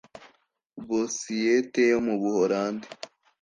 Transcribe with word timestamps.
Bosiyete 0.87 1.81
yo 1.91 1.99
mu 2.05 2.15
Buholandi 2.21 2.87